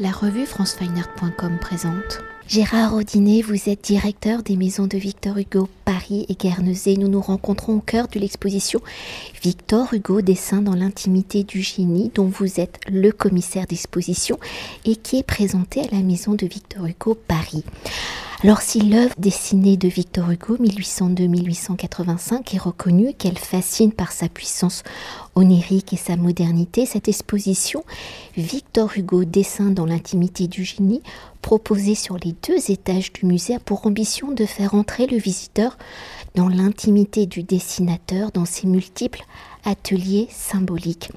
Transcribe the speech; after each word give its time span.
La 0.00 0.12
revue 0.12 0.46
francefineart.com 0.46 1.58
présente. 1.60 2.20
Gérard 2.46 2.94
Audinet, 2.94 3.42
vous 3.42 3.68
êtes 3.68 3.82
directeur 3.82 4.44
des 4.44 4.56
maisons 4.56 4.86
de 4.86 4.96
Victor 4.96 5.36
Hugo 5.38 5.68
Paris 5.84 6.24
et 6.28 6.34
Guernesey. 6.34 6.96
Nous 6.96 7.08
nous 7.08 7.20
rencontrons 7.20 7.74
au 7.74 7.80
cœur 7.80 8.06
de 8.06 8.20
l'exposition 8.20 8.80
Victor 9.42 9.92
Hugo 9.92 10.20
Dessin 10.20 10.62
dans 10.62 10.76
l'intimité 10.76 11.42
du 11.42 11.62
génie, 11.62 12.12
dont 12.14 12.26
vous 12.26 12.60
êtes 12.60 12.78
le 12.88 13.10
commissaire 13.10 13.66
d'exposition 13.66 14.38
et 14.84 14.94
qui 14.94 15.18
est 15.18 15.24
présentée 15.24 15.80
à 15.80 15.96
la 15.96 16.02
maison 16.02 16.34
de 16.34 16.46
Victor 16.46 16.86
Hugo 16.86 17.18
Paris. 17.26 17.64
Alors 18.44 18.62
si 18.62 18.80
l'œuvre 18.80 19.16
dessinée 19.18 19.76
de 19.76 19.88
Victor 19.88 20.30
Hugo 20.30 20.58
1802-1885 20.58 22.54
est 22.54 22.58
reconnue, 22.58 23.12
qu'elle 23.12 23.36
fascine 23.36 23.90
par 23.90 24.12
sa 24.12 24.28
puissance 24.28 24.84
onirique 25.34 25.92
et 25.92 25.96
sa 25.96 26.14
modernité, 26.14 26.86
cette 26.86 27.08
exposition 27.08 27.82
Victor 28.36 28.92
Hugo 28.96 29.24
dessin 29.24 29.70
dans 29.70 29.86
l'intimité 29.86 30.46
du 30.46 30.62
génie, 30.62 31.02
proposée 31.42 31.96
sur 31.96 32.16
les 32.16 32.32
deux 32.46 32.70
étages 32.70 33.12
du 33.12 33.26
musée, 33.26 33.56
a 33.56 33.58
pour 33.58 33.84
ambition 33.88 34.30
de 34.30 34.46
faire 34.46 34.74
entrer 34.74 35.08
le 35.08 35.16
visiteur 35.16 35.76
dans 36.36 36.48
l'intimité 36.48 37.26
du 37.26 37.42
dessinateur, 37.42 38.30
dans 38.30 38.44
ses 38.44 38.68
multiples 38.68 39.24
ateliers 39.64 40.28
symboliques. 40.30 41.10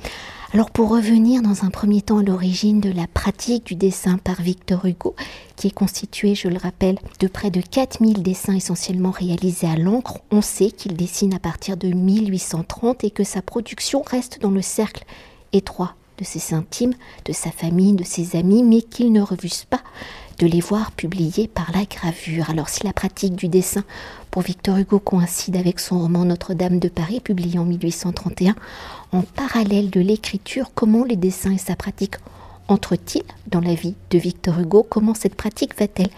Alors 0.53 0.69
pour 0.69 0.89
revenir 0.89 1.41
dans 1.41 1.63
un 1.63 1.69
premier 1.69 2.01
temps 2.01 2.17
à 2.17 2.23
l'origine 2.23 2.81
de 2.81 2.91
la 2.91 3.07
pratique 3.07 3.65
du 3.65 3.75
dessin 3.75 4.17
par 4.17 4.41
Victor 4.41 4.85
Hugo, 4.85 5.15
qui 5.55 5.67
est 5.67 5.73
constitué, 5.73 6.35
je 6.35 6.49
le 6.49 6.57
rappelle, 6.57 6.99
de 7.21 7.27
près 7.29 7.51
de 7.51 7.61
4000 7.61 8.21
dessins 8.21 8.55
essentiellement 8.55 9.11
réalisés 9.11 9.67
à 9.67 9.77
l'encre, 9.77 10.19
on 10.29 10.41
sait 10.41 10.71
qu'il 10.71 10.97
dessine 10.97 11.33
à 11.33 11.39
partir 11.39 11.77
de 11.77 11.87
1830 11.87 13.05
et 13.05 13.11
que 13.11 13.23
sa 13.23 13.41
production 13.41 14.01
reste 14.01 14.41
dans 14.41 14.51
le 14.51 14.61
cercle 14.61 15.05
étroit 15.53 15.95
de 16.17 16.25
ses 16.25 16.53
intimes, 16.53 16.95
de 17.23 17.31
sa 17.31 17.52
famille, 17.52 17.93
de 17.93 18.03
ses 18.03 18.35
amis, 18.35 18.61
mais 18.61 18.81
qu'il 18.81 19.13
ne 19.13 19.21
refuse 19.21 19.63
pas 19.63 19.81
de 20.41 20.48
les 20.48 20.59
voir 20.59 20.91
publiés 20.91 21.48
par 21.48 21.72
la 21.72 21.86
gravure. 21.86 22.50
Alors 22.50 22.68
si 22.68 22.84
la 22.84 22.94
pratique 22.94 23.36
du 23.36 23.47
dessin 23.47 23.84
pour 24.31 24.42
Victor 24.42 24.75
Hugo 24.78 24.98
coïncide 24.98 25.56
avec 25.56 25.80
son 25.80 26.00
roman 26.00 26.25
Notre-Dame 26.25 26.80
de 26.80 26.89
Paris, 26.89 27.20
publié 27.20 27.59
en 27.59 27.66
1831, 27.66 28.56
en 29.11 29.22
parallèle 29.22 29.92
de 29.92 30.02
l'écriture, 30.02 30.72
comment 30.73 31.06
les 31.06 31.16
dessins 31.16 31.52
et 31.52 31.59
sa 31.59 31.75
pratique 31.75 32.16
entrent-ils 32.67 33.22
dans 33.45 33.61
la 33.61 33.75
vie 33.75 33.94
de 34.09 34.17
Victor 34.17 34.59
Hugo? 34.59 34.83
Comment 34.89 35.14
cette 35.14 35.36
pratique 35.36 35.78
va-t-elle 35.78 36.09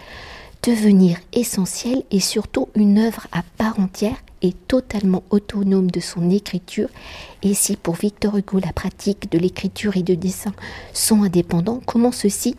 devenir 0.62 1.18
essentielle 1.34 2.02
et 2.10 2.20
surtout 2.20 2.68
une 2.74 2.98
œuvre 2.98 3.26
à 3.30 3.42
part 3.58 3.78
entière 3.78 4.16
et 4.40 4.54
totalement 4.54 5.22
autonome 5.28 5.90
de 5.90 6.00
son 6.00 6.30
écriture? 6.30 6.88
Et 7.42 7.52
si 7.52 7.76
pour 7.76 7.96
Victor 7.96 8.38
Hugo 8.38 8.58
la 8.58 8.72
pratique 8.72 9.30
de 9.30 9.36
l'écriture 9.36 9.98
et 9.98 10.02
de 10.02 10.14
dessin 10.14 10.54
sont 10.94 11.24
indépendants, 11.24 11.82
comment 11.84 12.12
ceci 12.12 12.56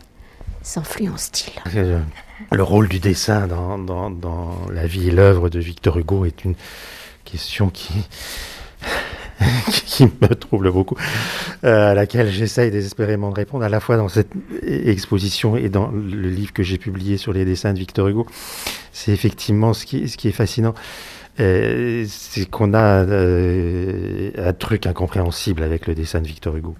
s'influence-t-il 0.66 2.02
Le 2.50 2.62
rôle 2.62 2.88
du 2.88 2.98
dessin 2.98 3.46
dans, 3.46 3.78
dans, 3.78 4.10
dans 4.10 4.58
la 4.72 4.86
vie 4.86 5.08
et 5.08 5.10
l'œuvre 5.12 5.48
de 5.48 5.60
Victor 5.60 5.96
Hugo 5.96 6.24
est 6.24 6.44
une 6.44 6.56
question 7.24 7.70
qui 7.70 7.92
qui 9.86 10.04
me 10.04 10.34
trouble 10.34 10.72
beaucoup, 10.72 10.96
euh, 11.64 11.90
à 11.90 11.94
laquelle 11.94 12.30
j'essaye 12.30 12.70
désespérément 12.70 13.30
de 13.30 13.34
répondre, 13.34 13.64
à 13.64 13.68
la 13.68 13.80
fois 13.80 13.96
dans 13.96 14.08
cette 14.08 14.32
exposition 14.62 15.56
et 15.56 15.68
dans 15.68 15.90
le 15.90 16.30
livre 16.30 16.52
que 16.52 16.62
j'ai 16.62 16.78
publié 16.78 17.16
sur 17.16 17.32
les 17.32 17.44
dessins 17.44 17.72
de 17.72 17.78
Victor 17.78 18.08
Hugo. 18.08 18.26
C'est 18.92 19.12
effectivement 19.12 19.74
ce 19.74 19.84
qui, 19.84 20.08
ce 20.08 20.16
qui 20.16 20.28
est 20.28 20.32
fascinant. 20.32 20.74
Euh, 21.38 22.04
c'est 22.08 22.48
qu'on 22.48 22.72
a 22.72 23.04
euh, 23.04 24.30
un 24.38 24.52
truc 24.52 24.86
incompréhensible 24.86 25.62
avec 25.62 25.86
le 25.86 25.94
dessin 25.94 26.20
de 26.20 26.26
Victor 26.26 26.56
Hugo. 26.56 26.74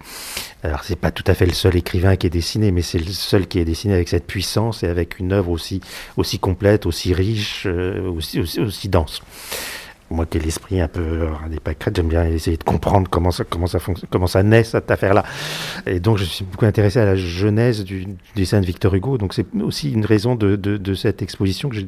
Alors 0.63 0.83
c'est 0.83 0.95
pas 0.95 1.11
tout 1.11 1.23
à 1.27 1.35
fait 1.35 1.45
le 1.45 1.53
seul 1.53 1.75
écrivain 1.75 2.15
qui 2.15 2.27
est 2.27 2.31
dessiné, 2.31 2.71
mais 2.71 2.81
c'est 2.81 2.97
le 2.97 3.11
seul 3.11 3.47
qui 3.47 3.59
est 3.59 3.65
dessiné 3.65 3.93
avec 3.93 4.09
cette 4.09 4.25
puissance 4.25 4.83
et 4.83 4.87
avec 4.87 5.19
une 5.19 5.31
œuvre 5.31 5.51
aussi 5.51 5.81
aussi 6.17 6.39
complète, 6.39 6.85
aussi 6.85 7.13
riche, 7.13 7.67
aussi, 7.67 8.39
aussi, 8.39 8.59
aussi 8.59 8.89
dense 8.89 9.21
moi 10.09 10.25
qui 10.25 10.37
ai 10.37 10.41
l'esprit 10.41 10.79
un 10.79 10.87
peu 10.87 11.01
euh, 11.01 11.29
des 11.49 11.59
pâquerettes, 11.59 11.95
j'aime 11.95 12.07
bien 12.07 12.25
essayer 12.25 12.57
de 12.57 12.63
comprendre 12.63 13.09
comment 13.09 13.31
ça, 13.31 13.43
comment 13.43 13.67
ça 13.67 13.79
comment 14.09 14.27
ça 14.27 14.43
naît 14.43 14.63
cette 14.63 14.89
affaire-là. 14.89 15.23
Et 15.85 15.99
donc 15.99 16.17
je 16.17 16.23
suis 16.23 16.45
beaucoup 16.45 16.65
intéressé 16.65 16.99
à 16.99 17.05
la 17.05 17.15
genèse 17.15 17.83
du, 17.83 18.07
dessin 18.35 18.61
de 18.61 18.65
Victor 18.65 18.93
Hugo. 18.93 19.17
Donc 19.17 19.33
c'est 19.33 19.45
aussi 19.61 19.91
une 19.91 20.05
raison 20.05 20.35
de, 20.35 20.55
de, 20.55 20.93
cette 20.93 21.21
exposition 21.21 21.69
que 21.69 21.75
j'ai 21.75 21.87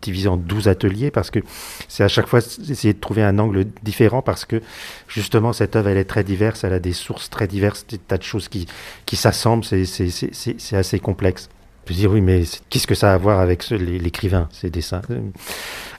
divisée 0.00 0.28
en 0.28 0.36
12 0.36 0.68
ateliers 0.68 1.10
parce 1.10 1.30
que 1.30 1.40
c'est 1.88 2.04
à 2.04 2.08
chaque 2.08 2.26
fois 2.26 2.38
essayer 2.38 2.94
de 2.94 3.00
trouver 3.00 3.22
un 3.22 3.38
angle 3.38 3.66
différent 3.82 4.22
parce 4.22 4.44
que 4.44 4.62
justement 5.08 5.52
cette 5.52 5.76
œuvre 5.76 5.88
elle 5.88 5.98
est 5.98 6.04
très 6.04 6.24
diverse, 6.24 6.64
elle 6.64 6.72
a 6.72 6.80
des 6.80 6.92
sources 6.92 7.28
très 7.28 7.46
diverses, 7.46 7.86
des 7.86 7.98
tas 7.98 8.18
de 8.18 8.22
choses 8.22 8.48
qui, 8.48 8.66
qui 9.04 9.16
s'assemblent, 9.16 9.64
c'est 9.64 10.76
assez 10.76 10.98
complexe. 10.98 11.48
Je 11.86 11.94
dire 11.94 12.12
oui 12.12 12.20
mais 12.20 12.44
qu'est-ce 12.68 12.86
que 12.86 12.94
ça 12.94 13.10
a 13.10 13.14
à 13.14 13.18
voir 13.18 13.40
avec 13.40 13.68
l'écrivain, 13.70 14.48
ces 14.52 14.70
dessins? 14.70 15.02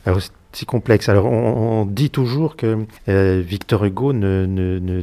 Alors, 0.05 0.21
c'est 0.53 0.65
complexe. 0.65 1.07
Alors, 1.09 1.25
on, 1.25 1.85
dit 1.85 2.09
toujours 2.09 2.55
que 2.55 2.85
euh, 3.07 3.41
Victor 3.45 3.85
Hugo 3.85 4.13
ne, 4.13 4.45
ne, 4.45 5.01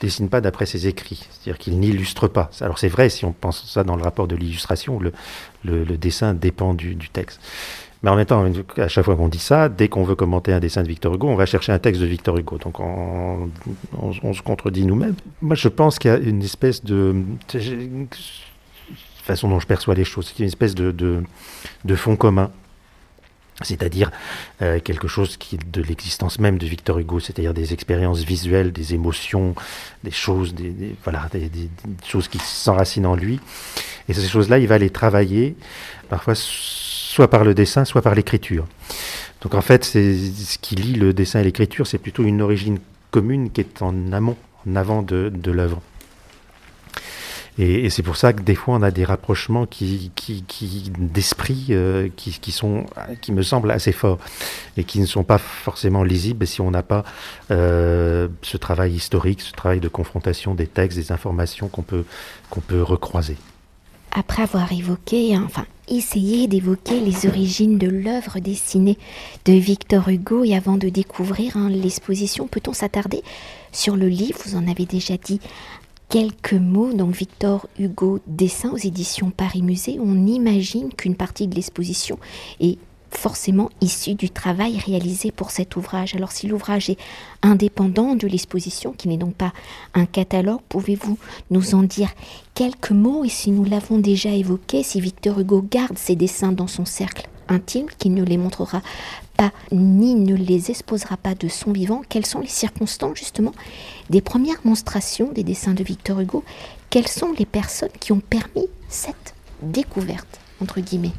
dessine 0.00 0.28
pas 0.28 0.40
d'après 0.40 0.66
ses 0.66 0.86
écrits, 0.86 1.26
c'est-à-dire 1.30 1.58
qu'il 1.58 1.78
n'illustre 1.78 2.28
pas. 2.28 2.50
Alors, 2.60 2.78
c'est 2.78 2.88
vrai 2.88 3.08
si 3.08 3.24
on 3.24 3.32
pense 3.32 3.64
ça 3.70 3.84
dans 3.84 3.96
le 3.96 4.02
rapport 4.02 4.26
de 4.26 4.36
l'illustration, 4.36 5.00
le, 5.00 5.84
dessin 5.96 6.34
dépend 6.34 6.74
du, 6.74 6.96
texte. 7.12 7.40
Mais 8.02 8.10
en 8.10 8.16
même 8.16 8.26
temps, 8.26 8.44
à 8.76 8.88
chaque 8.88 9.04
fois 9.04 9.16
qu'on 9.16 9.28
dit 9.28 9.38
ça, 9.38 9.68
dès 9.68 9.88
qu'on 9.88 10.04
veut 10.04 10.14
commenter 10.14 10.52
un 10.52 10.60
dessin 10.60 10.82
de 10.82 10.88
Victor 10.88 11.14
Hugo, 11.14 11.28
on 11.28 11.36
va 11.36 11.46
chercher 11.46 11.72
un 11.72 11.78
texte 11.78 12.00
de 12.00 12.06
Victor 12.06 12.36
Hugo. 12.36 12.58
Donc, 12.58 12.80
on, 12.80 13.50
se 14.12 14.42
contredit 14.42 14.84
nous-mêmes. 14.84 15.16
Moi, 15.42 15.56
je 15.56 15.68
pense 15.68 15.98
qu'il 15.98 16.10
y 16.10 16.14
a 16.14 16.18
une 16.18 16.42
espèce 16.42 16.84
de 16.84 17.14
façon 19.22 19.48
dont 19.48 19.60
je 19.60 19.66
perçois 19.66 19.94
les 19.94 20.04
choses, 20.04 20.30
qu'il 20.30 20.40
y 20.40 20.42
a 20.42 20.46
une 20.46 20.48
espèce 20.48 20.74
de 20.74 21.24
fond 21.94 22.16
commun 22.16 22.50
c'est-à-dire 23.62 24.10
euh, 24.62 24.78
quelque 24.80 25.08
chose 25.08 25.36
qui 25.36 25.58
de 25.58 25.82
l'existence 25.82 26.38
même 26.38 26.58
de 26.58 26.66
Victor 26.66 26.98
Hugo, 26.98 27.20
c'est-à-dire 27.20 27.54
des 27.54 27.72
expériences 27.72 28.20
visuelles, 28.20 28.72
des 28.72 28.94
émotions, 28.94 29.54
des 30.04 30.10
choses, 30.10 30.54
des, 30.54 30.94
voilà, 31.02 31.28
des, 31.32 31.50
choses 32.06 32.28
qui 32.28 32.38
s'enracinent 32.38 33.06
en 33.06 33.16
lui. 33.16 33.40
Et 34.08 34.14
ces 34.14 34.28
choses-là, 34.28 34.58
il 34.58 34.68
va 34.68 34.78
les 34.78 34.90
travailler, 34.90 35.56
parfois 36.08 36.34
soit 36.36 37.28
par 37.28 37.44
le 37.44 37.54
dessin, 37.54 37.84
soit 37.84 38.02
par 38.02 38.14
l'écriture. 38.14 38.66
Donc 39.42 39.54
en 39.54 39.60
fait, 39.60 39.84
c'est 39.84 40.16
ce 40.16 40.58
qui 40.58 40.76
lie 40.76 40.94
le 40.94 41.12
dessin 41.12 41.40
et 41.40 41.44
l'écriture, 41.44 41.86
c'est 41.86 41.98
plutôt 41.98 42.24
une 42.24 42.42
origine 42.42 42.78
commune 43.10 43.50
qui 43.50 43.60
est 43.60 43.82
en 43.82 44.12
amont, 44.12 44.36
en 44.68 44.76
avant 44.76 45.02
de, 45.02 45.30
de 45.34 45.50
l'œuvre. 45.50 45.80
Et, 47.58 47.90
c'est 47.90 48.02
pour 48.02 48.16
ça 48.16 48.32
que 48.32 48.42
des 48.42 48.54
fois 48.54 48.74
on 48.74 48.82
a 48.82 48.90
des 48.90 49.04
rapprochements 49.04 49.66
qui, 49.66 50.12
qui, 50.14 50.44
qui 50.44 50.92
d'esprit 50.96 51.66
euh, 51.70 52.08
qui, 52.14 52.38
qui, 52.38 53.32
me 53.32 53.42
semblent 53.42 53.70
assez 53.70 53.92
forts 53.92 54.18
et 54.76 54.84
qui 54.84 55.00
ne 55.00 55.06
sont 55.06 55.24
pas 55.24 55.38
forcément 55.38 56.04
lisibles 56.04 56.46
si 56.46 56.60
on 56.60 56.70
n'a 56.70 56.84
pas 56.84 57.04
euh, 57.50 58.28
ce 58.42 58.56
travail 58.56 58.94
historique, 58.94 59.40
ce 59.40 59.52
travail 59.52 59.80
de 59.80 59.88
confrontation 59.88 60.54
des 60.54 60.68
textes, 60.68 60.96
des 60.96 61.10
informations 61.10 61.68
qu'on 61.68 61.82
peut, 61.82 62.04
qu'on 62.48 62.60
peut 62.60 62.82
recroiser. 62.82 63.36
Après 64.12 64.42
avoir 64.42 64.72
évoqué, 64.72 65.36
enfin 65.36 65.66
essayé 65.90 66.48
d'évoquer 66.48 67.00
les 67.00 67.26
origines 67.26 67.78
de 67.78 67.88
l'œuvre 67.88 68.40
dessinée 68.40 68.98
de 69.44 69.52
Victor 69.52 70.08
Hugo 70.08 70.44
et 70.44 70.54
avant 70.54 70.76
de 70.76 70.88
découvrir 70.88 71.56
hein, 71.56 71.68
l'exposition, 71.70 72.46
peut-on 72.46 72.72
s'attarder 72.72 73.22
sur 73.72 73.96
le 73.96 74.08
livre? 74.08 74.38
Vous 74.44 74.56
en 74.56 74.66
avez 74.68 74.86
déjà 74.86 75.16
dit 75.16 75.40
quelques 76.08 76.54
mots, 76.54 76.92
donc 76.92 77.14
Victor 77.14 77.68
Hugo 77.78 78.20
Dessin 78.26 78.70
aux 78.70 78.78
éditions 78.78 79.30
Paris 79.30 79.62
Musée, 79.62 79.98
on 80.00 80.26
imagine 80.26 80.90
qu'une 80.92 81.14
partie 81.14 81.46
de 81.46 81.54
l'exposition 81.54 82.18
est 82.60 82.78
forcément 83.10 83.70
issue 83.80 84.14
du 84.14 84.30
travail 84.30 84.78
réalisé 84.78 85.30
pour 85.30 85.50
cet 85.50 85.76
ouvrage. 85.76 86.14
Alors 86.14 86.32
si 86.32 86.46
l'ouvrage 86.46 86.90
est 86.90 86.98
indépendant 87.42 88.14
de 88.14 88.26
l'exposition, 88.26 88.92
qui 88.92 89.08
n'est 89.08 89.16
donc 89.16 89.34
pas 89.34 89.52
un 89.94 90.06
catalogue, 90.06 90.60
pouvez-vous 90.68 91.18
nous 91.50 91.74
en 91.74 91.82
dire 91.82 92.10
quelques 92.54 92.90
mots? 92.90 93.24
Et 93.24 93.30
si 93.30 93.50
nous 93.50 93.64
l'avons 93.64 93.98
déjà 93.98 94.30
évoqué, 94.30 94.82
si 94.82 95.00
Victor 95.00 95.40
Hugo 95.40 95.64
garde 95.70 95.98
ses 95.98 96.16
dessins 96.16 96.52
dans 96.52 96.66
son 96.66 96.84
cercle? 96.84 97.28
Intime, 97.48 97.86
qu'il 97.98 98.14
ne 98.14 98.24
les 98.24 98.36
montrera 98.36 98.82
pas 99.36 99.52
ni 99.70 100.14
ne 100.14 100.34
les 100.34 100.70
exposera 100.70 101.16
pas 101.16 101.34
de 101.34 101.48
son 101.48 101.72
vivant, 101.72 102.02
quelles 102.08 102.26
sont 102.26 102.40
les 102.40 102.48
circonstances 102.48 103.16
justement 103.18 103.52
des 104.10 104.20
premières 104.20 104.60
monstrations 104.64 105.32
des 105.32 105.44
dessins 105.44 105.74
de 105.74 105.84
Victor 105.84 106.20
Hugo? 106.20 106.44
Quelles 106.90 107.08
sont 107.08 107.32
les 107.38 107.46
personnes 107.46 107.92
qui 108.00 108.12
ont 108.12 108.20
permis 108.20 108.66
cette 108.88 109.34
découverte, 109.62 110.40
entre 110.60 110.80
guillemets? 110.80 111.12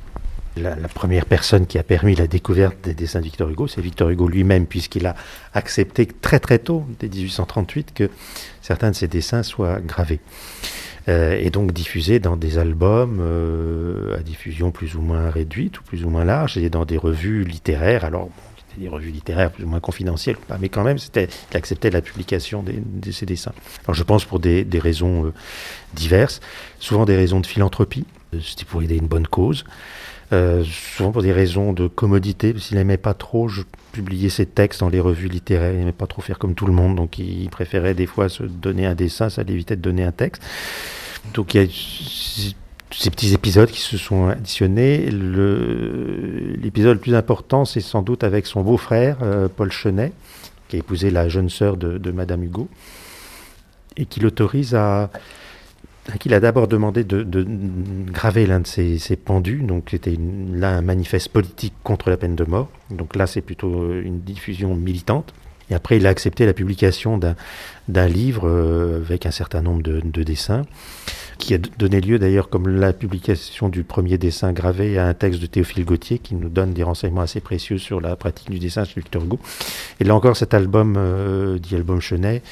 La, 0.58 0.76
première 0.90 1.26
personne 1.26 1.68
qui 1.68 1.78
a 1.78 1.84
permis 1.84 2.16
la 2.16 2.28
découverte 2.28 2.84
des 2.84 2.94
dessins 2.94 3.20
de 3.20 3.26
Victor 3.26 3.50
Hugo, 3.50 3.68
c'est 3.68 3.82
Victor 3.82 4.10
Hugo 4.10 4.28
lui-même, 4.28 4.66
puisqu'il 4.66 5.06
a 5.06 5.16
accepté 5.54 6.06
très 6.06 6.40
très 6.40 6.60
tôt, 6.60 6.84
dès 7.00 7.08
1838, 7.08 7.94
que 7.94 8.10
certains 8.62 8.92
de 8.92 8.96
ses 8.96 9.08
dessins 9.08 9.44
soient 9.44 9.80
gravés. 9.80 10.20
Euh, 11.08 11.40
et 11.40 11.50
donc 11.50 11.72
diffusés 11.72 12.20
dans 12.20 12.36
des 12.36 12.58
albums 12.58 13.20
euh, 13.22 14.18
à 14.18 14.20
diffusion 14.20 14.72
plus 14.72 14.96
ou 14.96 15.02
moins 15.02 15.30
réduite 15.30 15.80
ou 15.80 15.84
plus 15.84 16.04
ou 16.04 16.10
moins 16.10 16.26
large, 16.26 16.58
et 16.58 16.70
dans 16.70 16.86
des 16.86 16.98
revues 16.98 17.44
littéraires. 17.44 18.06
Alors, 18.06 18.30
des 18.78 18.88
revues 18.88 19.12
littéraires 19.12 19.52
plus 19.52 19.66
ou 19.66 19.68
moins 19.68 19.80
confidentielles, 19.80 20.38
mais 20.60 20.70
quand 20.70 20.84
même, 20.84 20.98
c'était, 20.98 21.28
il 21.52 21.58
acceptait 21.58 21.90
la 21.90 22.02
publication 22.02 22.64
de 22.64 23.12
ses 23.12 23.26
dessins. 23.26 23.52
Alors 23.86 23.94
je 23.94 24.04
pense 24.04 24.26
pour 24.26 24.40
des, 24.40 24.66
raisons 24.74 25.26
euh, 25.26 25.34
diverses, 25.94 26.40
souvent 26.80 27.06
des 27.06 27.16
raisons 27.16 27.40
de 27.40 27.48
philanthropie, 27.48 28.06
c'était 28.42 28.66
pour 28.66 28.82
aider 28.82 28.96
une 28.96 29.08
bonne 29.08 29.28
cause. 29.28 29.66
Euh, 30.32 30.64
souvent 30.64 31.12
pour 31.12 31.24
des 31.24 31.32
raisons 31.32 31.74
de 31.74 31.88
commodité, 31.88 32.54
parce 32.54 32.68
qu'il 32.68 32.78
n'aimait 32.78 32.98
pas 32.98 33.16
trop 33.16 33.48
je, 33.48 33.64
publier 33.92 34.30
ses 34.30 34.46
textes 34.46 34.82
dans 34.82 34.90
les 34.90 35.00
revues 35.00 35.28
littéraires, 35.28 35.74
il 35.74 35.80
n'aimait 35.80 35.92
pas 35.92 36.06
trop 36.06 36.22
faire 36.22 36.38
comme 36.38 36.54
tout 36.54 36.68
le 36.68 36.74
monde, 36.74 36.96
donc 36.96 37.18
il 37.18 37.50
préférait 37.50 37.96
des 37.96 38.06
fois 38.06 38.30
se 38.30 38.44
donner 38.44 38.86
un 38.86 38.94
dessin, 38.94 39.30
ça 39.30 39.42
l'évitait 39.42 39.76
de 39.76 39.82
donner 39.82 40.04
un 40.04 40.12
texte. 40.12 40.44
Donc 41.34 41.56
il 41.56 41.62
y 41.62 41.66
a 41.66 42.56
ces 42.92 43.10
petits 43.10 43.34
épisodes 43.34 43.70
qui 43.70 43.82
se 43.82 43.98
sont 43.98 44.28
additionnés. 44.28 45.10
L'épisode 45.10 46.98
le, 46.98 47.02
plus 47.02 47.16
important, 47.16 47.66
c'est 47.66 47.82
sans 47.82 48.02
doute 48.02 48.24
avec 48.24 48.46
son 48.46 48.62
beau-frère, 48.62 49.18
euh, 49.22 49.48
Paul 49.48 49.72
Chenet, 49.72 50.12
qui 50.68 50.76
a 50.76 50.80
épousé 50.80 51.10
la 51.12 51.30
jeune 51.30 51.50
sœur 51.50 51.78
de, 51.78 52.12
Madame 52.12 52.44
Hugo, 52.44 52.68
et 53.98 54.06
qui 54.06 54.20
l'autorise 54.20 54.76
à, 54.76 55.10
qu'il 56.18 56.34
a 56.34 56.40
d'abord 56.40 56.68
demandé 56.68 57.04
de, 57.04 57.46
graver 58.12 58.46
l'un 58.46 58.60
de 58.62 58.68
ses, 58.68 59.16
pendus, 59.16 59.62
donc 59.64 59.90
c'était 59.92 60.18
là 60.54 60.70
un 60.78 60.82
manifeste 60.82 61.30
politique 61.30 61.74
contre 61.84 62.10
la 62.10 62.18
peine 62.18 62.36
de 62.36 62.44
mort, 62.44 62.70
donc 62.90 63.16
là 63.16 63.28
c'est 63.28 63.42
plutôt 63.42 63.92
une 63.94 64.20
diffusion 64.20 64.76
militante. 64.76 65.34
Et 65.70 65.76
après, 65.76 65.98
il 65.98 66.08
a 66.08 66.10
accepté 66.10 66.46
la 66.46 66.54
publication 66.54 67.18
d'un 67.18 68.08
livre 68.08 68.48
euh, 68.48 69.02
avec 69.02 69.26
un 69.26 69.32
certain 69.32 69.62
nombre 69.62 69.84
de, 69.84 70.02
de 70.04 70.24
dessins 70.24 70.66
qui 71.40 71.54
a 71.54 71.58
donné 71.58 72.02
lieu 72.02 72.20
d'ailleurs, 72.20 72.50
comme 72.50 72.68
la 72.68 72.94
publication 72.94 73.70
du 73.70 73.84
premier 73.84 74.18
dessin 74.18 74.52
gravé, 74.52 75.00
à 75.00 75.08
un 75.08 75.14
texte 75.14 75.42
de 75.42 75.46
Théophile 75.48 75.86
Gautier 75.86 76.20
qui 76.20 76.36
nous 76.36 76.50
donne 76.50 76.74
des 76.74 76.84
renseignements 76.84 77.22
assez 77.22 77.40
précieux 77.40 77.78
sur 77.78 78.02
la 78.02 78.16
pratique 78.16 78.52
du 78.52 78.60
dessin 78.60 78.84
chez 78.84 79.00
Victor 79.00 79.24
Hugo. 79.24 79.40
Et 80.00 80.04
là 80.04 80.14
encore, 80.14 80.36
cet 80.36 80.54
album, 80.54 80.96
euh, 80.98 81.58
dit 81.58 81.76
album 81.76 82.02
Chenet, 82.02 82.44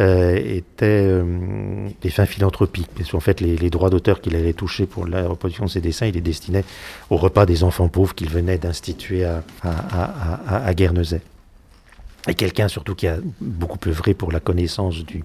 euh, 0.00 0.36
était 0.36 0.86
euh, 0.86 1.88
des 2.00 2.10
fins 2.10 2.26
philanthropiques. 2.26 2.88
Parce 2.96 3.10
qu'en 3.10 3.20
fait, 3.20 3.40
les, 3.40 3.70
droits 3.70 3.90
d'auteur 3.90 4.20
qu'il 4.20 4.36
avait 4.36 4.54
touchés 4.54 4.86
pour 4.86 5.06
la 5.06 5.26
reproduction 5.26 5.64
de 5.64 5.70
ses 5.70 5.80
dessins, 5.80 6.06
il 6.06 6.14
les 6.14 6.20
destinait 6.20 6.64
au 7.10 7.16
repas 7.16 7.44
des 7.44 7.64
enfants 7.64 7.88
pauvres 7.88 8.14
qu'il 8.14 8.30
venait 8.30 8.56
d'instituer 8.56 9.24
à, 9.24 9.42
à, 9.62 10.64
à 10.64 10.74
Guernesey 10.74 11.20
et 12.28 12.34
quelqu'un 12.34 12.68
surtout 12.68 12.94
qui 12.94 13.06
a 13.06 13.16
beaucoup 13.40 13.78
œuvré 13.88 14.14
pour 14.14 14.30
la 14.30 14.40
connaissance 14.40 15.04
du, 15.04 15.24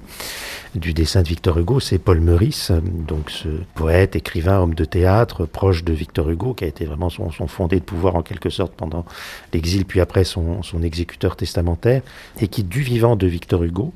du 0.76 0.94
dessin 0.94 1.22
de 1.22 1.28
Victor 1.28 1.58
Hugo, 1.58 1.80
c'est 1.80 2.00
Paul 2.00 2.22
Meurice, 2.22 2.72
donc 2.72 3.30
ce 3.30 3.50
poète, 3.76 4.16
écrivain, 4.16 4.60
homme 4.60 4.74
de 4.74 4.86
théâtre, 4.86 5.46
proche 5.46 5.84
de 5.84 5.94
Victor 5.94 6.30
Hugo, 6.30 6.54
qui 6.54 6.64
a 6.64 6.68
été 6.68 6.86
vraiment 6.86 7.10
son, 7.10 7.30
fondé 7.30 7.80
de 7.80 7.86
pouvoir 7.86 8.16
en 8.16 8.22
quelque 8.22 8.50
sorte 8.50 8.74
pendant 8.74 9.06
l'exil, 9.54 9.86
puis 9.86 10.00
après 10.00 10.24
son, 10.24 10.64
son, 10.64 10.82
exécuteur 10.82 11.36
testamentaire, 11.36 12.02
et 12.40 12.48
qui, 12.48 12.64
du 12.64 12.82
vivant 12.82 13.16
de 13.16 13.28
Victor 13.28 13.64
Hugo, 13.64 13.94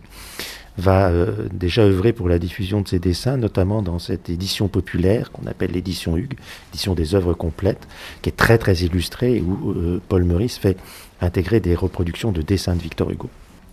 va 0.78 1.10
euh, 1.10 1.48
déjà 1.52 1.82
œuvrer 1.82 2.14
pour 2.14 2.30
la 2.30 2.40
diffusion 2.40 2.82
de 2.82 2.88
ses 2.88 3.00
dessins, 3.00 3.38
notamment 3.38 3.82
dans 3.82 4.00
cette 4.00 4.30
édition 4.30 4.68
populaire 4.68 5.32
qu'on 5.32 5.48
appelle 5.48 5.72
l'édition 5.72 6.18
Hugues, 6.18 6.38
édition 6.72 6.94
des 6.94 7.16
œuvres 7.16 7.34
complètes, 7.34 7.88
qui 8.22 8.30
est 8.30 8.38
très 8.38 8.58
très 8.58 8.76
illustrée, 8.76 9.42
où 9.42 9.72
euh, 9.72 10.02
Paul 10.08 10.24
Meurice 10.24 10.58
fait 10.58 10.78
intégrer 11.20 11.60
des 11.60 11.76
reproductions 11.76 12.32
de 12.32 12.42
dessins 12.42 12.76
de 12.76 12.82
Victor 12.82 13.10
Hugo. 13.10 13.30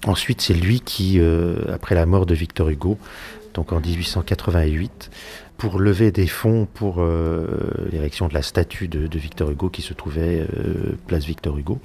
Ensuite, 0.06 0.40
c'est 0.40 0.54
lui 0.54 0.80
qui, 0.80 1.18
euh, 1.18 1.56
après 1.72 1.94
la 1.94 2.06
mort 2.06 2.26
de 2.26 2.34
Victor 2.34 2.68
Hugo, 2.70 2.98
donc 3.52 3.72
en 3.72 3.80
1888, 3.80 5.10
pour 5.56 5.78
lever 5.78 6.10
des 6.10 6.26
fonds 6.26 6.66
pour 6.74 7.00
l'érection 7.92 8.26
de 8.26 8.34
la 8.34 8.42
statue 8.42 8.88
de, 8.88 9.08
Victor 9.16 9.52
Hugo 9.52 9.68
qui 9.68 9.82
se 9.82 9.94
trouvait 9.94 10.44
place 11.06 11.24
Victor 11.24 11.56
Hugo, 11.56 11.78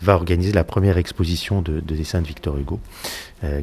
va 0.00 0.14
organiser 0.14 0.52
la 0.52 0.64
première 0.64 0.98
exposition 0.98 1.62
de, 1.62 1.80
dessins 1.80 2.22
de 2.22 2.26
Victor 2.26 2.58
Hugo, 2.58 2.80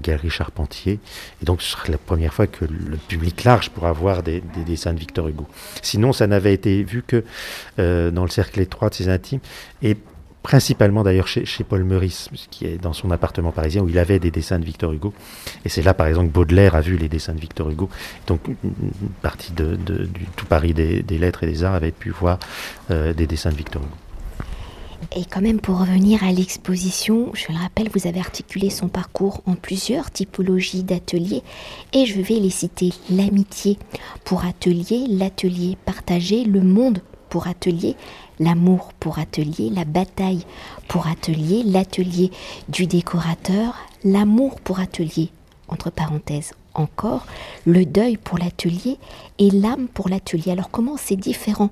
Galerie 0.01 0.29
Charpentier. 0.29 0.99
Et 1.41 1.45
donc 1.45 1.61
ce 1.61 1.71
sera 1.71 1.83
la 1.89 1.97
première 1.97 2.33
fois 2.33 2.47
que 2.47 2.65
le 2.65 2.97
public 2.97 3.43
large 3.43 3.69
pourra 3.69 3.91
voir 3.91 4.23
des, 4.23 4.41
des 4.41 4.63
dessins 4.65 4.93
de 4.93 4.99
Victor 4.99 5.27
Hugo. 5.27 5.47
Sinon, 5.81 6.13
ça 6.13 6.27
n'avait 6.27 6.53
été 6.53 6.83
vu 6.83 7.03
que 7.05 7.23
dans 7.77 8.23
le 8.23 8.29
cercle 8.29 8.59
étroit 8.59 8.89
de 8.89 8.95
ses 8.95 9.09
intimes. 9.09 9.39
Et 9.81 9.97
principalement 10.43 11.03
d'ailleurs 11.03 11.27
chez, 11.27 11.63
Paul 11.63 11.83
Meurice, 11.85 12.29
qui 12.51 12.65
est 12.65 12.77
dans 12.77 12.93
son 12.93 13.09
appartement 13.09 13.51
parisien 13.51 13.81
où 13.81 13.89
il 13.89 13.97
avait 13.97 14.19
des 14.19 14.29
dessins 14.29 14.59
de 14.59 14.65
Victor 14.65 14.91
Hugo. 14.91 15.13
Et 15.65 15.69
c'est 15.69 15.81
là, 15.81 15.93
par 15.93 16.05
exemple, 16.07 16.27
que 16.27 16.33
Baudelaire 16.33 16.75
a 16.75 16.81
vu 16.81 16.97
les 16.97 17.07
dessins 17.07 17.33
de 17.33 17.39
Victor 17.39 17.69
Hugo. 17.69 17.89
Donc, 18.27 18.41
une 18.47 18.91
partie 19.21 19.53
de, 19.53 19.77
tout 20.35 20.45
Paris 20.45 20.73
des, 20.73 21.01
lettres 21.17 21.43
et 21.43 21.47
des 21.47 21.63
arts 21.63 21.73
avait 21.73 21.91
pu 21.91 22.11
voir 22.11 22.37
euh, 22.91 23.13
des 23.13 23.25
dessins 23.25 23.51
de 23.51 23.55
Victor 23.55 23.81
Hugo. 23.81 23.95
Et 25.15 25.25
quand 25.25 25.41
même, 25.41 25.59
pour 25.59 25.79
revenir 25.79 26.23
à 26.23 26.31
l'exposition, 26.31 27.31
je 27.33 27.51
le 27.51 27.57
rappelle, 27.57 27.89
vous 27.93 28.07
avez 28.07 28.19
articulé 28.19 28.69
son 28.69 28.87
parcours 28.87 29.41
en 29.45 29.55
plusieurs 29.55 30.11
typologies 30.11 30.83
d'ateliers 30.83 31.43
et 31.93 32.05
je 32.05 32.21
vais 32.21 32.39
les 32.39 32.49
citer. 32.49 32.93
L'amitié 33.09 33.77
pour 34.23 34.45
atelier, 34.45 35.05
l'atelier 35.07 35.77
partagé, 35.85 36.43
le 36.43 36.61
monde 36.61 37.01
pour 37.29 37.47
atelier, 37.47 37.95
l'amour 38.39 38.91
pour 38.99 39.19
atelier, 39.19 39.69
la 39.69 39.85
bataille 39.85 40.45
pour 40.87 41.07
atelier, 41.07 41.63
l'atelier 41.63 42.31
du 42.69 42.85
décorateur, 42.85 43.75
l'amour 44.03 44.59
pour 44.61 44.79
atelier, 44.79 45.29
entre 45.67 45.89
parenthèses 45.89 46.53
encore, 46.75 47.25
le 47.65 47.85
deuil 47.85 48.17
pour 48.17 48.37
l'atelier 48.37 48.97
et 49.39 49.51
l'âme 49.51 49.87
pour 49.87 50.09
l'atelier. 50.09 50.51
Alors 50.51 50.71
comment 50.71 50.97
ces 50.97 51.15
différents 51.15 51.71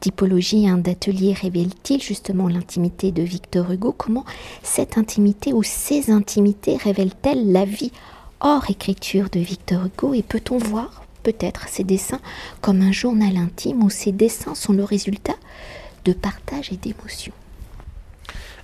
typologies 0.00 0.66
hein, 0.68 0.78
d'atelier 0.78 1.34
révèlent-ils 1.34 2.02
justement 2.02 2.48
l'intimité 2.48 3.12
de 3.12 3.22
Victor 3.22 3.70
Hugo? 3.70 3.94
Comment 3.96 4.24
cette 4.62 4.98
intimité 4.98 5.52
ou 5.52 5.62
ces 5.62 6.10
intimités 6.10 6.76
révèlent-elles 6.76 7.52
la 7.52 7.64
vie 7.64 7.92
hors 8.40 8.68
écriture 8.70 9.28
de 9.30 9.40
Victor 9.40 9.86
Hugo? 9.86 10.14
Et 10.14 10.22
peut-on 10.22 10.58
voir 10.58 11.04
peut-être 11.22 11.68
ces 11.68 11.84
dessins 11.84 12.20
comme 12.60 12.80
un 12.80 12.92
journal 12.92 13.36
intime 13.36 13.82
où 13.82 13.90
ces 13.90 14.12
dessins 14.12 14.54
sont 14.54 14.72
le 14.72 14.84
résultat 14.84 15.36
de 16.04 16.12
partage 16.12 16.72
et 16.72 16.76
d'émotion? 16.76 17.32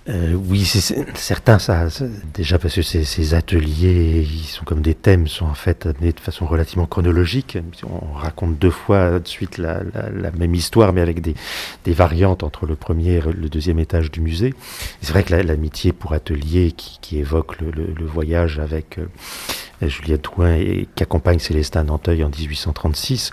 Euh, 0.08 0.34
oui, 0.34 0.64
c'est 0.64 1.16
certain, 1.16 1.58
ça, 1.58 1.88
déjà 2.32 2.58
parce 2.58 2.76
que 2.76 2.82
ces, 2.82 3.34
ateliers, 3.34 4.22
ils 4.22 4.46
sont 4.46 4.64
comme 4.64 4.80
des 4.80 4.94
thèmes, 4.94 5.26
sont 5.26 5.46
en 5.46 5.54
fait 5.54 5.86
amenés 5.86 6.12
de 6.12 6.20
façon 6.20 6.46
relativement 6.46 6.86
chronologique. 6.86 7.58
On 7.82 8.12
raconte 8.12 8.56
deux 8.58 8.70
fois 8.70 9.18
de 9.18 9.26
suite 9.26 9.58
la, 9.58 9.80
même 10.38 10.54
histoire, 10.54 10.92
mais 10.92 11.00
avec 11.00 11.20
des, 11.20 11.34
variantes 11.92 12.44
entre 12.44 12.66
le 12.66 12.76
premier 12.76 13.14
et 13.14 13.20
le 13.20 13.48
deuxième 13.48 13.80
étage 13.80 14.10
du 14.12 14.20
musée. 14.20 14.54
C'est 15.00 15.12
vrai 15.12 15.24
que 15.24 15.34
l'amitié 15.34 15.92
pour 15.92 16.12
atelier 16.12 16.72
qui, 16.72 17.18
évoque 17.18 17.60
le, 17.60 18.06
voyage 18.06 18.60
avec 18.60 18.98
euh, 18.98 19.06
Juliette 19.82 20.24
Drouin, 20.24 20.54
et, 20.54 20.88
qui 20.94 21.02
accompagne 21.02 21.38
Célestin 21.38 21.84
Nanteuil 21.84 22.24
en 22.24 22.30
1836, 22.30 23.32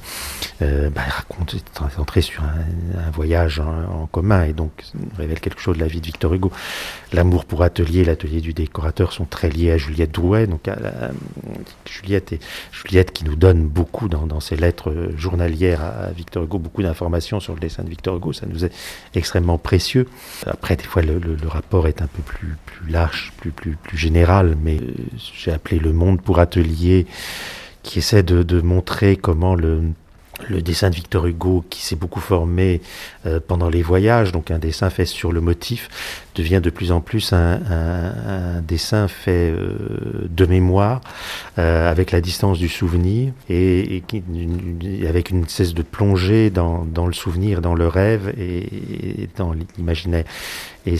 euh, 0.62 0.90
bah, 0.90 1.01
raconte, 1.07 1.56
est 1.56 2.00
entré 2.00 2.22
sur 2.22 2.44
un, 2.44 3.12
voyage 3.12 3.60
en, 3.60 4.08
commun 4.08 4.44
et 4.44 4.53
donc 4.53 4.72
révèle 5.17 5.39
quelque 5.39 5.62
chose 5.62 5.77
de 5.77 5.82
la 5.82 5.88
vie 5.88 6.01
de 6.01 6.06
Victor 6.06 6.34
Hugo. 6.34 6.51
L'amour 7.12 7.46
pour 7.46 7.63
Atelier, 7.63 8.03
l'atelier 8.03 8.41
du 8.41 8.53
décorateur 8.53 9.13
sont 9.13 9.25
très 9.25 9.50
liés 9.50 9.72
à 9.72 9.77
Juliette 9.77 10.12
Drouet, 10.12 10.48
donc 10.48 10.67
à 10.67 10.77
Juliette, 11.86 12.34
et, 12.34 12.39
Juliette 12.72 13.12
qui 13.12 13.24
nous 13.24 13.36
donne 13.36 13.67
beaucoup 13.67 14.10
dans, 14.10 14.39
ses 14.39 14.56
lettres 14.56 15.12
journalières 15.15 15.82
à, 15.82 16.12
Victor 16.12 16.44
Hugo, 16.44 16.60
beaucoup 16.60 16.84
d'informations 16.84 17.39
sur 17.39 17.53
le 17.53 17.60
dessin 17.60 17.84
de 17.84 17.89
Victor 17.89 18.17
Hugo, 18.17 18.34
ça 18.34 18.46
nous 18.48 18.65
est 18.65 18.72
extrêmement 19.15 19.58
précieux. 19.58 20.08
Après, 20.46 20.75
des 20.75 20.84
fois, 20.84 21.01
le, 21.01 21.22
rapport 21.48 21.88
est 21.88 22.01
un 22.01 22.08
peu 22.08 22.22
plus, 22.24 22.56
large, 22.88 23.32
plus, 23.38 23.51
plus, 23.51 23.75
plus 23.75 23.98
général, 23.98 24.58
mais 24.62 24.77
euh, 24.77 24.94
j'ai 25.36 25.51
appelé 25.51 25.79
Le 25.79 25.94
Monde 25.94 26.22
pour 26.22 26.33
Atelier, 26.40 27.06
qui 27.84 28.00
essaie 28.00 28.24
de 28.24 28.62
montrer 28.62 29.18
comment 29.18 29.56
le 29.56 30.62
dessin 30.62 30.90
de 30.90 30.96
Victor 30.96 31.25
Hugo 31.28 31.63
qui 31.70 31.82
s'est 31.82 31.96
beaucoup 31.96 32.20
formé 32.20 32.82
euh, 33.25 33.40
pendant 33.46 33.70
les 33.70 33.82
voyages, 33.82 34.32
donc 34.32 34.52
un 34.52 34.60
dessin 34.60 34.90
fait 34.90 35.06
sur 35.06 35.32
le 35.32 35.42
motif, 35.42 35.90
devient 36.36 36.60
de 36.62 36.70
plus 36.70 36.92
en 36.92 37.02
plus 37.02 37.34
un, 37.34 38.62
dessin 38.62 39.08
fait 39.08 39.52
euh, 39.52 40.28
de 40.30 40.46
mémoire, 40.46 41.02
euh, 41.60 41.90
avec 41.90 42.12
la 42.12 42.22
distance 42.22 42.58
du 42.58 42.70
souvenir 42.70 43.32
et, 43.50 44.04
avec 45.08 45.30
une 45.30 45.48
cesse 45.48 45.74
de 45.74 45.84
plonger 45.84 46.50
dans, 46.50 46.86
le 47.06 47.13
souvenir, 47.13 47.62
dans 47.62 47.75
le 47.75 47.88
rêve 47.88 48.34
et, 48.38 49.30
dans 49.38 49.54
l'imaginaire. 49.78 50.25
Et 50.86 50.98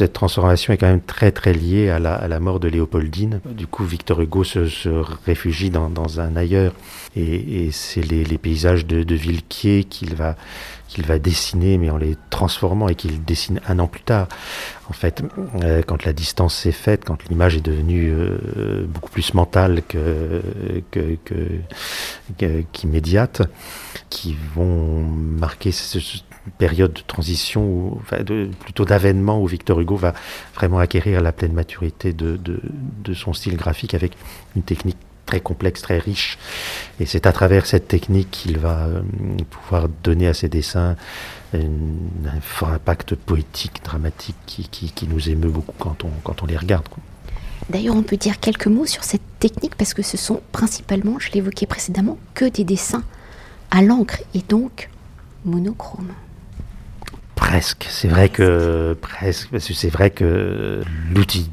cette 0.00 0.14
transformation 0.14 0.72
est 0.72 0.78
quand 0.78 0.86
même 0.86 1.02
très 1.02 1.30
très 1.30 1.52
liée 1.52 1.90
à 1.90 1.98
la, 1.98 2.40
mort 2.40 2.58
de 2.58 2.68
Léopoldine. 2.68 3.42
Du 3.50 3.66
coup, 3.66 3.84
Victor 3.84 4.22
Hugo 4.22 4.44
se, 4.44 4.88
réfugie 5.26 5.68
dans, 5.68 6.20
un 6.20 6.36
ailleurs 6.36 6.72
et, 7.16 7.68
c'est 7.70 8.00
les, 8.00 8.38
paysages 8.38 8.86
de, 8.86 9.02
de 9.02 9.14
Villequier 9.14 9.84
qu'il 9.84 10.14
va 10.14 10.36
va 11.06 11.18
dessiner, 11.18 11.76
mais 11.76 11.90
en 11.90 11.98
les 11.98 12.16
transformant 12.30 12.88
et 12.88 12.94
qu'il 12.94 13.22
dessine 13.24 13.60
un 13.68 13.78
an 13.78 13.88
plus 13.88 14.00
tard. 14.00 14.26
En 14.88 14.94
fait, 14.94 15.22
euh, 15.62 15.82
quand 15.86 16.04
la 16.04 16.14
distance 16.14 16.54
s'est 16.54 16.72
faite, 16.72 17.04
quand 17.04 17.28
l'image 17.28 17.56
est 17.56 17.64
devenue 17.64 18.10
euh, 18.10 18.86
beaucoup 18.86 19.10
plus 19.10 19.34
mentale 19.34 19.82
que, 19.86 20.40
qu'immédiate, 22.72 23.42
qui 24.08 24.34
vont 24.54 25.02
marquer 25.02 25.72
période 26.58 26.92
de 26.92 27.00
transition, 27.06 27.98
de, 28.12 28.50
plutôt 28.60 28.84
d'avènement 28.84 29.40
où 29.40 29.46
Victor 29.46 29.80
Hugo 29.80 29.96
va 29.96 30.14
vraiment 30.54 30.78
acquérir 30.78 31.20
la 31.20 31.32
pleine 31.32 31.52
maturité 31.52 32.12
de, 32.12 32.38
son 33.14 33.32
style 33.32 33.56
graphique 33.56 33.94
avec 33.94 34.12
une 34.56 34.62
technique 34.62 34.96
très 35.26 35.40
complexe, 35.40 35.82
très 35.82 35.98
riche. 35.98 36.38
Et 36.98 37.06
c'est 37.06 37.26
à 37.26 37.32
travers 37.32 37.66
cette 37.66 37.86
technique 37.86 38.30
qu'il 38.30 38.58
va 38.58 38.86
euh, 38.86 39.02
pouvoir 39.48 39.88
donner 40.02 40.26
à 40.26 40.34
ses 40.34 40.48
dessins 40.48 40.96
un 41.52 42.40
fort 42.40 42.70
impact 42.70 43.16
poétique, 43.16 43.80
dramatique, 43.84 44.36
qui, 44.46 45.08
nous 45.08 45.30
émeut 45.30 45.50
beaucoup 45.50 45.74
quand 45.78 46.42
on 46.42 46.46
les 46.46 46.56
regarde. 46.56 46.86
D'ailleurs, 47.70 47.94
on 47.94 48.02
peut 48.02 48.16
dire 48.16 48.40
quelques 48.40 48.66
mots 48.66 48.86
sur 48.86 49.04
cette 49.04 49.22
technique 49.38 49.76
parce 49.76 49.94
que 49.94 50.02
ce 50.02 50.16
sont 50.16 50.40
principalement, 50.50 51.18
je 51.20 51.30
l'évoquais 51.32 51.66
précédemment, 51.66 52.18
que 52.34 52.46
des 52.46 52.64
dessins 52.64 53.04
à 53.70 53.82
l'encre 53.82 54.18
et 54.34 54.40
donc 54.48 54.88
monochrome. 55.44 56.12
Presque. 57.50 57.86
C'est 57.90 58.06
vrai 58.06 58.28
que 58.28 58.96
presque, 59.00 59.48
c'est 59.60 59.88
vrai 59.88 60.10
que 60.10 60.82
l'outil 61.12 61.50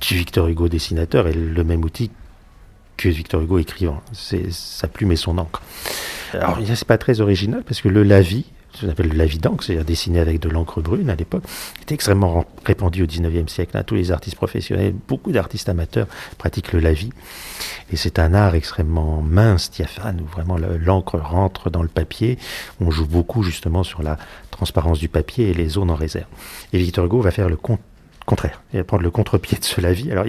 du 0.00 0.14
Victor 0.14 0.48
Hugo 0.48 0.70
dessinateur 0.70 1.28
est 1.28 1.34
le 1.34 1.64
même 1.64 1.84
outil 1.84 2.10
que 2.96 3.10
Victor 3.10 3.42
Hugo 3.42 3.58
écrivant. 3.58 4.00
C'est 4.14 4.50
sa 4.50 4.88
plume 4.88 5.12
et 5.12 5.16
son 5.16 5.36
encre. 5.36 5.60
Alors, 6.32 6.58
c'est 6.74 6.88
pas 6.88 6.96
très 6.96 7.20
original 7.20 7.62
parce 7.62 7.82
que 7.82 7.90
le 7.90 8.04
lavis, 8.04 8.46
ce 8.74 8.84
qu'on 8.84 8.92
appelle 8.92 9.08
le 9.08 9.16
lavis 9.16 9.38
d'encre, 9.38 9.64
c'est-à-dire 9.64 9.84
dessiné 9.84 10.20
avec 10.20 10.40
de 10.40 10.48
l'encre 10.48 10.80
brune 10.80 11.10
à 11.10 11.14
l'époque, 11.14 11.44
était 11.82 11.94
extrêmement 11.94 12.44
répandu 12.64 13.02
au 13.02 13.06
19e 13.06 13.48
siècle. 13.48 13.82
Tous 13.86 13.94
les 13.94 14.12
artistes 14.12 14.36
professionnels, 14.36 14.94
beaucoup 15.08 15.32
d'artistes 15.32 15.68
amateurs 15.68 16.06
pratiquent 16.36 16.72
le 16.72 16.80
lavis. 16.80 17.10
Et 17.92 17.96
c'est 17.96 18.18
un 18.18 18.34
art 18.34 18.54
extrêmement 18.54 19.22
mince, 19.22 19.70
diaphane, 19.70 20.20
où 20.20 20.26
vraiment 20.26 20.58
l'encre 20.58 21.18
rentre 21.18 21.70
dans 21.70 21.82
le 21.82 21.88
papier. 21.88 22.38
On 22.80 22.90
joue 22.90 23.06
beaucoup 23.06 23.42
justement 23.42 23.82
sur 23.82 24.02
la 24.02 24.18
transparence 24.50 24.98
du 24.98 25.08
papier 25.08 25.50
et 25.50 25.54
les 25.54 25.68
zones 25.68 25.90
en 25.90 25.94
réserve. 25.94 26.26
Et 26.72 26.78
Victor 26.78 27.06
Hugo 27.06 27.20
va 27.20 27.30
faire 27.30 27.48
le 27.48 27.56
contraire. 28.26 28.62
Il 28.74 28.78
va 28.78 28.84
prendre 28.84 29.02
le 29.02 29.10
contre-pied 29.10 29.58
de 29.58 29.64
ce 29.64 29.80
lavis. 29.80 30.12
Alors, 30.12 30.26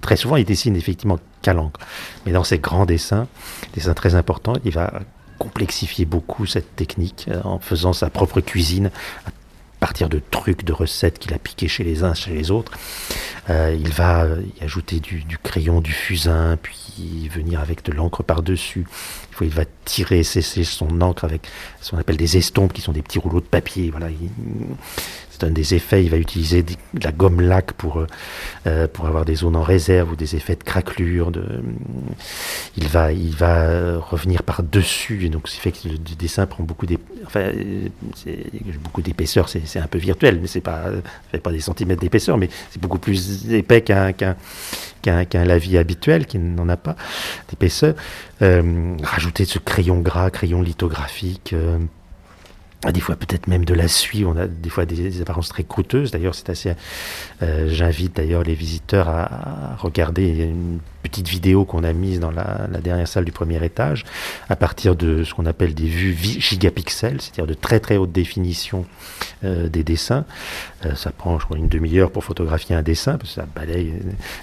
très 0.00 0.16
souvent, 0.16 0.36
il 0.36 0.44
dessine 0.44 0.76
effectivement 0.76 1.18
qu'à 1.42 1.52
l'encre. 1.52 1.80
Mais 2.24 2.32
dans 2.32 2.44
ses 2.44 2.58
grands 2.58 2.86
dessins, 2.86 3.26
dessins 3.74 3.94
très 3.94 4.14
importants, 4.14 4.54
il 4.64 4.72
va 4.72 5.00
complexifier 5.42 6.04
beaucoup 6.04 6.46
cette 6.46 6.76
technique 6.76 7.26
euh, 7.28 7.40
en 7.44 7.58
faisant 7.58 7.92
sa 7.92 8.10
propre 8.10 8.40
cuisine 8.40 8.90
à 9.26 9.30
partir 9.80 10.08
de 10.08 10.20
trucs, 10.30 10.64
de 10.64 10.72
recettes 10.72 11.18
qu'il 11.18 11.34
a 11.34 11.38
piqué 11.38 11.66
chez 11.66 11.82
les 11.82 12.04
uns, 12.04 12.14
chez 12.14 12.32
les 12.32 12.52
autres. 12.52 12.70
Euh, 13.50 13.76
il 13.76 13.90
va 13.90 14.26
y 14.60 14.62
ajouter 14.62 15.00
du, 15.00 15.24
crayon, 15.42 15.80
du 15.80 15.92
fusain, 15.92 16.56
puis 16.62 17.28
venir 17.28 17.58
avec 17.58 17.84
de 17.84 17.90
l'encre 17.90 18.22
par-dessus. 18.22 18.86
Il, 19.40 19.48
il 19.48 19.52
va 19.52 19.64
tirer, 19.84 20.22
cesser 20.22 20.62
son 20.62 21.00
encre 21.00 21.24
avec 21.24 21.48
ce 21.80 21.90
qu'on 21.90 21.98
appelle 21.98 22.16
des 22.16 22.36
estompes, 22.36 22.72
qui 22.72 22.80
sont 22.80 22.92
des 22.92 23.02
petits 23.02 23.18
rouleaux 23.18 23.40
de 23.40 23.46
papier. 23.46 23.90
Voilà, 23.90 24.06
un 25.42 25.50
des 25.50 25.74
effets. 25.74 26.04
Il 26.04 26.10
va 26.10 26.16
utiliser 26.16 26.62
de 26.62 26.74
la 27.02 27.12
gomme 27.12 27.40
lac 27.40 27.72
pour, 27.72 27.98
euh, 27.98 28.06
euh, 28.66 28.86
pour 28.88 29.06
avoir 29.06 29.24
des 29.24 29.36
zones 29.36 29.56
en 29.56 29.62
réserve 29.62 30.12
ou 30.12 30.16
des 30.16 30.36
effets 30.36 30.56
de 30.56 30.62
craquelure. 30.62 31.30
De, 31.30 31.44
il, 32.76 32.88
va, 32.88 33.12
il 33.12 33.34
va 33.34 33.98
revenir 33.98 34.42
par-dessus. 34.42 35.28
Donc, 35.28 35.48
ce 35.48 35.60
fait 35.60 35.72
que 35.72 35.88
le, 35.88 35.98
dessin 35.98 36.46
prend 36.46 36.64
beaucoup 36.64 36.86
d'épaisseur. 39.02 39.48
c'est 39.48 39.78
un 39.78 39.86
peu 39.86 39.98
virtuel, 39.98 40.38
mais 40.40 40.46
c'est 40.46 40.60
pas, 40.60 40.84
pas 41.42 41.52
des 41.52 41.60
centimètres 41.60 42.00
d'épaisseur, 42.00 42.38
mais 42.38 42.48
c'est 42.70 42.80
beaucoup 42.80 42.98
plus 42.98 43.52
épais 43.52 43.82
qu'un 43.82 44.12
qu'un 45.02 45.44
lavis 45.44 45.78
habituel 45.78 46.26
qui 46.26 46.38
n'en 46.38 46.68
a 46.68 46.76
pas 46.76 46.96
d'épaisseur. 47.48 47.94
Euh, 48.40 48.96
rajouter 49.02 49.44
ce 49.44 49.58
crayon 49.58 49.98
gras, 49.98 50.30
crayon 50.30 50.62
lithographique. 50.62 51.54
Des 52.90 53.00
fois 53.00 53.14
peut-être 53.14 53.46
même 53.46 53.64
de 53.64 53.74
la 53.74 53.86
suie, 53.86 54.24
on 54.24 54.36
a 54.36 54.48
des 54.48 54.68
fois 54.68 54.86
des, 54.86 55.20
apparences 55.20 55.48
très 55.48 55.62
coûteuses. 55.62 56.10
D'ailleurs, 56.10 56.34
c'est 56.34 56.50
assez. 56.50 56.72
Euh, 57.42 57.68
j'invite 57.68 58.16
d'ailleurs 58.16 58.42
les 58.42 58.54
visiteurs 58.54 59.08
à, 59.08 59.76
regarder 59.78 60.28
une 60.44 60.80
petite 61.02 61.28
vidéo 61.28 61.64
qu'on 61.64 61.84
a 61.84 61.92
mise 61.92 62.20
dans 62.20 62.30
la, 62.30 62.68
dernière 62.82 63.08
salle 63.08 63.24
du 63.24 63.32
premier 63.32 63.64
étage, 63.64 64.04
à 64.48 64.56
partir 64.56 64.96
de 64.96 65.24
ce 65.24 65.34
qu'on 65.34 65.46
appelle 65.46 65.74
des 65.74 65.86
vues 65.86 66.14
gigapixels, 66.14 67.20
c'est-à-dire 67.20 67.46
de 67.46 67.54
très 67.54 67.80
très 67.80 67.96
haute 67.96 68.12
définition 68.12 68.86
euh, 69.44 69.68
des 69.68 69.84
dessins. 69.84 70.24
Euh, 70.86 70.94
ça 70.94 71.10
prend, 71.10 71.38
je 71.38 71.44
crois, 71.44 71.58
une 71.58 71.68
demi-heure 71.68 72.10
pour 72.10 72.24
photographier 72.24 72.74
un 72.74 72.82
dessin, 72.82 73.18
parce 73.18 73.34
que 73.34 73.40
ça 73.40 73.46
balaye, 73.54 73.94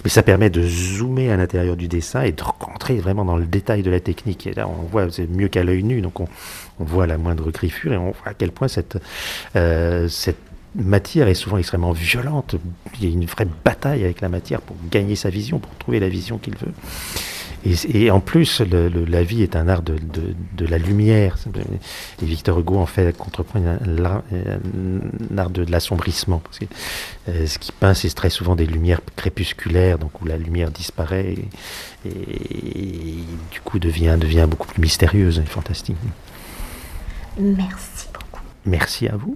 mais 0.03 0.09
ça 0.09 0.23
permet 0.23 0.49
de 0.49 0.61
zoomer 0.61 1.31
à 1.31 1.37
l'intérieur 1.37 1.75
du 1.75 1.87
dessin 1.87 2.21
et 2.21 2.31
de 2.31 2.43
rentrer 2.43 2.97
vraiment 2.97 3.25
dans 3.25 3.37
le 3.37 3.45
détail 3.45 3.83
de 3.83 3.91
la 3.91 3.99
technique. 3.99 4.47
Et 4.47 4.53
là, 4.53 4.67
on 4.67 4.83
voit, 4.83 5.09
c'est 5.11 5.27
mieux 5.27 5.47
qu'à 5.47 5.63
l'œil 5.63 5.83
nu, 5.83 6.01
donc 6.01 6.19
on, 6.19 6.27
on 6.79 6.83
voit 6.83 7.07
la 7.07 7.17
moindre 7.17 7.51
griffure 7.51 7.93
et 7.93 7.97
on 7.97 8.11
voit 8.11 8.27
à 8.27 8.33
quel 8.33 8.51
point 8.51 8.67
cette, 8.67 8.97
euh, 9.55 10.07
cette 10.07 10.49
matière 10.75 11.27
est 11.27 11.33
souvent 11.33 11.57
extrêmement 11.57 11.91
violente. 11.91 12.55
Il 12.99 13.05
y 13.05 13.11
a 13.11 13.13
une 13.13 13.25
vraie 13.25 13.47
bataille 13.65 14.03
avec 14.03 14.21
la 14.21 14.29
matière 14.29 14.61
pour 14.61 14.75
gagner 14.91 15.15
sa 15.15 15.29
vision, 15.29 15.59
pour 15.59 15.73
trouver 15.75 15.99
la 15.99 16.09
vision 16.09 16.38
qu'il 16.38 16.55
veut. 16.55 16.73
Et, 17.65 18.09
en 18.09 18.21
plus, 18.21 18.61
la 18.61 19.23
vie 19.23 19.43
est 19.43 19.57
un 19.57 19.67
art 19.67 19.81
de, 19.81 20.65
la 20.65 20.77
lumière. 20.77 21.35
Et 22.21 22.25
Victor 22.25 22.57
Hugo 22.59 22.77
en 22.77 22.85
fait 22.85 23.15
contrepoint 23.17 23.61
un, 23.61 25.38
art 25.38 25.49
de, 25.49 25.69
l'assombrissement. 25.69 26.39
Parce 26.39 26.59
que 26.59 26.65
euh, 27.27 27.47
ce 27.47 27.59
qui 27.59 27.73
peint, 27.73 27.93
c'est 27.93 28.13
très 28.15 28.29
souvent 28.29 28.55
des 28.55 28.65
lumières 28.65 29.01
crépusculaires, 29.17 29.99
donc 29.99 30.21
où 30.21 30.25
la 30.25 30.38
lumière 30.38 30.71
disparaît 30.71 31.35
et, 32.05 32.09
et 32.09 33.15
du 33.51 33.59
coup 33.61 33.79
devient, 33.79 34.17
devient 34.17 34.47
beaucoup 34.49 34.67
plus 34.67 34.81
mystérieuse 34.81 35.39
et 35.39 35.45
fantastique. 35.45 35.97
Merci 37.38 38.07
beaucoup. 38.13 38.43
Merci 38.65 39.07
à 39.09 39.17
vous. 39.17 39.35